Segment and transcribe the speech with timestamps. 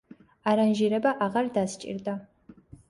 [0.51, 2.19] არანჟირება აღარ დასჭირდა.